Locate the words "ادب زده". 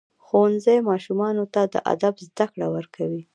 1.93-2.45